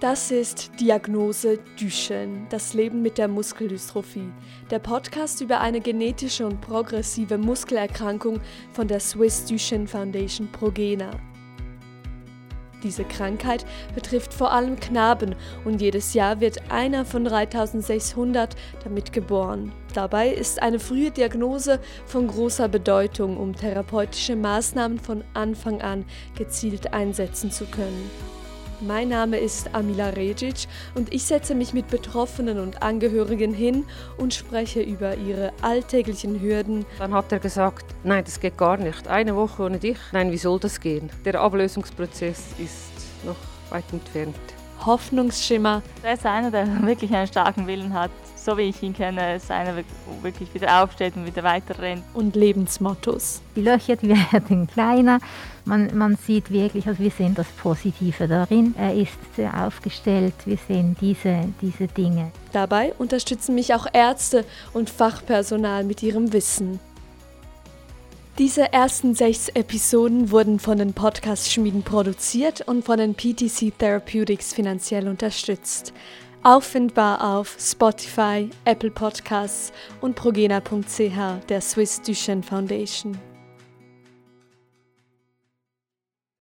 [0.00, 4.32] Das ist Diagnose Duchenne, das Leben mit der Muskeldystrophie,
[4.70, 8.40] der Podcast über eine genetische und progressive Muskelerkrankung
[8.72, 11.10] von der Swiss Duchenne Foundation Progena.
[12.82, 15.34] Diese Krankheit betrifft vor allem Knaben
[15.64, 19.72] und jedes Jahr wird einer von 3600 damit geboren.
[19.94, 26.04] Dabei ist eine frühe Diagnose von großer Bedeutung, um therapeutische Maßnahmen von Anfang an
[26.36, 28.10] gezielt einsetzen zu können.
[28.82, 33.84] Mein Name ist Amila Regic und ich setze mich mit Betroffenen und Angehörigen hin
[34.16, 36.86] und spreche über ihre alltäglichen Hürden.
[36.98, 39.06] Dann hat er gesagt, nein, das geht gar nicht.
[39.06, 39.98] Eine Woche ohne dich?
[40.12, 41.10] Nein, wie soll das gehen?
[41.26, 43.36] Der Ablösungsprozess ist noch
[43.70, 44.59] weit entfernt.
[44.86, 45.82] Hoffnungsschimmer.
[46.02, 48.10] Er ist einer, der wirklich einen starken Willen hat.
[48.36, 49.84] So wie ich ihn kenne, ist einer, der
[50.22, 52.02] wirklich wieder aufsteht und wieder weiter rennt.
[52.14, 53.42] Und Lebensmottos.
[53.54, 55.18] Die Löcher die werden kleiner.
[55.66, 58.74] Man, man sieht wirklich, also wir sehen das Positive darin.
[58.78, 60.34] Er ist sehr aufgestellt.
[60.46, 62.32] Wir sehen diese, diese Dinge.
[62.52, 66.80] Dabei unterstützen mich auch Ärzte und Fachpersonal mit ihrem Wissen.
[68.40, 75.08] Diese ersten sechs Episoden wurden von den Podcast-Schmieden produziert und von den PTC Therapeutics finanziell
[75.08, 75.92] unterstützt.
[76.42, 83.29] Auffindbar auf Spotify, Apple Podcasts und progena.ch der Swiss Duchenne Foundation.